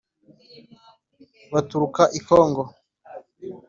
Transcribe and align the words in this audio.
Baturuka 1.53 2.03
i 2.19 2.19
Kongo; 2.27 2.63